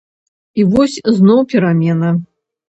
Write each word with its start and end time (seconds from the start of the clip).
І 0.63 0.65
вось 0.71 0.95
зноў 1.19 1.45
перамена. 1.53 2.09